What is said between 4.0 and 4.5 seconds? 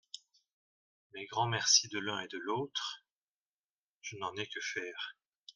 je n'en ai